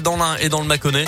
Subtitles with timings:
[0.00, 1.04] dans l'un et dans le Mâconnais.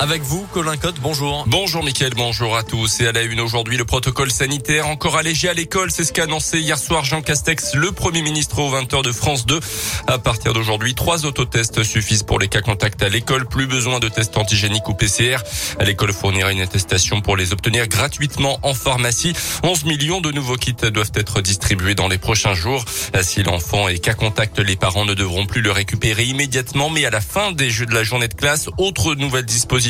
[0.00, 1.44] Avec vous, Colin Cotte, bonjour.
[1.48, 3.00] Bonjour Mickaël, bonjour à tous.
[3.00, 5.90] Et à la une aujourd'hui, le protocole sanitaire encore allégé à l'école.
[5.90, 9.44] C'est ce qu'a annoncé hier soir Jean Castex, le Premier ministre au 20h de France
[9.46, 9.58] 2.
[10.06, 13.48] À partir d'aujourd'hui, trois autotests suffisent pour les cas contacts à l'école.
[13.48, 15.38] Plus besoin de tests antigéniques ou PCR.
[15.80, 19.32] À l'école fournira une attestation pour les obtenir gratuitement en pharmacie.
[19.64, 22.84] 11 millions de nouveaux kits doivent être distribués dans les prochains jours.
[23.22, 27.10] Si l'enfant est cas contact, les parents ne devront plus le récupérer immédiatement, mais à
[27.10, 29.87] la fin des jeux de la journée de classe, autre nouvelle disposition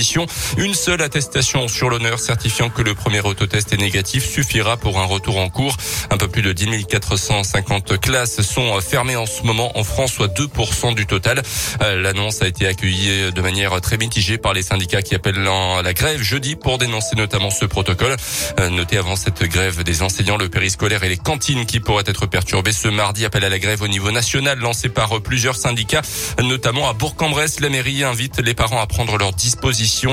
[0.56, 5.04] une seule attestation sur l'honneur certifiant que le premier autotest est négatif suffira pour un
[5.04, 5.76] retour en cours.
[6.10, 10.28] Un peu plus de 10 450 classes sont fermées en ce moment en France, soit
[10.28, 11.42] 2% du total.
[11.82, 15.92] Euh, l'annonce a été accueillie de manière très mitigée par les syndicats qui appellent la
[15.94, 18.16] grève jeudi pour dénoncer notamment ce protocole.
[18.60, 22.26] Euh, notez avant cette grève des enseignants, le périscolaire et les cantines qui pourraient être
[22.26, 23.24] perturbés ce mardi.
[23.24, 26.02] Appel à la grève au niveau national lancé par plusieurs syndicats,
[26.42, 27.60] notamment à Bourg-en-Bresse.
[27.60, 29.34] La mairie invite les parents à prendre leur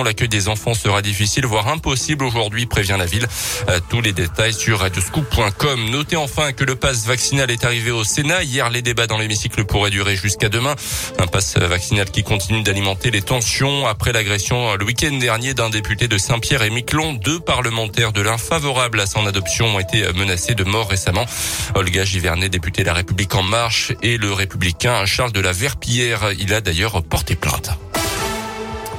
[0.06, 3.28] L'accueil des enfants sera difficile, voire impossible aujourd'hui, prévient la ville.
[3.68, 5.90] Euh, tous les détails sur radioscoop.com.
[5.90, 8.44] Notez enfin que le pass vaccinal est arrivé au Sénat.
[8.44, 10.76] Hier, les débats dans l'hémicycle pourraient durer jusqu'à demain.
[11.20, 16.08] Un pass vaccinal qui continue d'alimenter les tensions après l'agression le week-end dernier d'un député
[16.08, 17.14] de Saint-Pierre et Miquelon.
[17.14, 21.26] Deux parlementaires de l'un favorables à son adoption ont été menacés de mort récemment.
[21.76, 26.32] Olga Givernet, député de la République en marche, et le républicain Charles de la Verpillière.
[26.39, 27.55] Il a d'ailleurs porté plainte.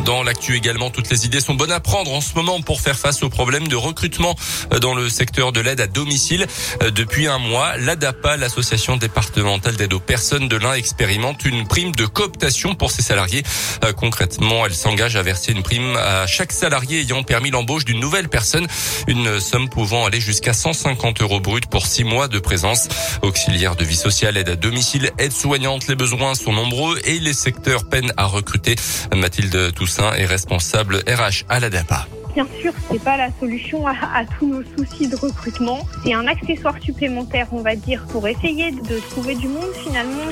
[0.07, 2.97] Dans l'actu également, toutes les idées sont bonnes à prendre en ce moment pour faire
[2.97, 4.37] face aux problèmes de recrutement
[4.73, 6.47] euh, dans le secteur de l'aide à domicile.
[6.85, 11.91] Euh, depuis un mois, l'ADAPA, l'association départementale d'aide aux personnes de l'Ain, expérimente une prime
[11.91, 13.43] de cooptation pour ses salariés.
[13.83, 17.99] Euh, concrètement, elle s'engage à verser une prime à chaque salarié ayant permis l'embauche d'une
[17.99, 18.69] nouvelle personne,
[19.09, 22.87] une somme pouvant aller jusqu'à 150 euros brut pour six mois de présence.
[23.23, 27.35] Auxiliaire de vie sociale, aide à domicile, aide soignante, les besoins sont nombreux et les
[27.35, 28.77] secteurs peinent à recruter.
[29.13, 32.07] Mathilde Toussaint est responsable RH à la DAPA.
[32.37, 33.95] Bien sûr, c'est pas la solution à,
[34.39, 35.79] tous nos soucis de recrutement.
[36.05, 39.73] C'est un accessoire supplémentaire, on va dire, pour essayer de trouver du monde.
[39.73, 40.31] Finalement,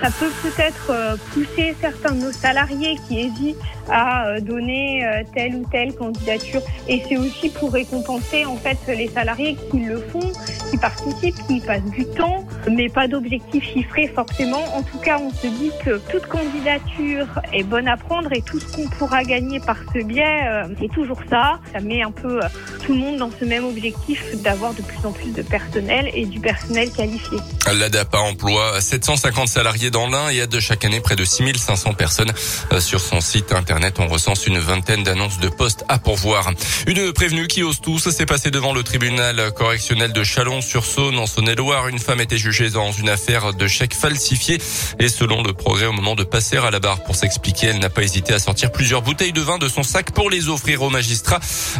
[0.00, 3.58] ça peut peut-être euh, pousser certains de nos salariés qui hésitent
[3.90, 6.62] à euh, donner euh, telle ou telle candidature.
[6.88, 10.32] Et c'est aussi pour récompenser en fait les salariés qui le font,
[10.70, 14.64] qui participent, qui passent du temps, mais pas d'objectif chiffré forcément.
[14.74, 18.58] En tout cas, on se dit que toute candidature est bonne à prendre et tout
[18.58, 21.41] ce qu'on pourra gagner par ce biais, c'est toujours ça.
[21.72, 22.48] Ça met un peu euh,
[22.84, 26.26] tout le monde dans ce même objectif d'avoir de plus en plus de personnel et
[26.26, 27.38] du personnel qualifié.
[27.72, 32.32] L'ADAPA emploie 750 salariés dans l'Ain et aide chaque année près de 6500 personnes.
[32.72, 36.50] Euh, sur son site internet, on recense une vingtaine d'annonces de postes à pourvoir.
[36.86, 41.88] Une prévenue qui ose tout, s'est passé devant le tribunal correctionnel de Chalon-sur-Saône en Saône-et-Loire.
[41.88, 44.58] Une femme était jugée dans une affaire de chèques falsifiés
[44.98, 47.90] et selon le progrès au moment de passer à la barre pour s'expliquer, elle n'a
[47.90, 50.90] pas hésité à sortir plusieurs bouteilles de vin de son sac pour les offrir aux
[50.90, 51.31] magistrats.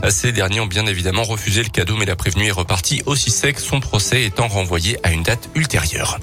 [0.08, 3.58] Ces derniers ont bien évidemment refusé le cadeau, mais la prévenue est repartie aussi sec,
[3.58, 6.18] son procès étant renvoyé à une date ultérieure.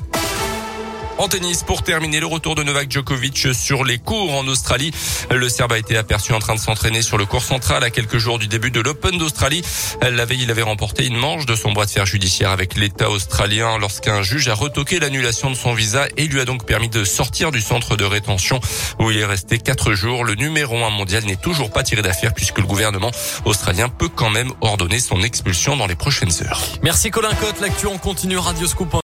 [1.19, 4.93] En tennis, pour terminer, le retour de Novak Djokovic sur les cours en Australie.
[5.29, 8.19] Le Serbe a été aperçu en train de s'entraîner sur le cours central à quelques
[8.19, 9.61] jours du début de l'Open d'Australie.
[10.01, 13.09] La veille, il avait remporté une manche de son bras de fer judiciaire avec l'État
[13.09, 17.03] australien lorsqu'un juge a retoqué l'annulation de son visa et lui a donc permis de
[17.03, 18.61] sortir du centre de rétention
[18.99, 20.23] où il est resté quatre jours.
[20.23, 23.11] Le numéro un mondial n'est toujours pas tiré d'affaire puisque le gouvernement
[23.43, 26.61] australien peut quand même ordonner son expulsion dans les prochaines heures.
[26.81, 27.59] Merci Colin Cotte.
[27.59, 28.95] L'actu en continue Radio Scoop.